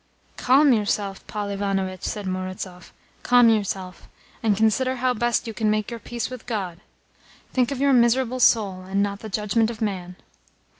[0.35, 2.91] "Calm yourself, Paul Ivanovitch," said Murazov.
[3.21, 4.09] "Calm yourself,
[4.41, 6.79] and consider how best you can make your peace with God.
[7.53, 10.15] Think of your miserable soul, and not of the judgment of man."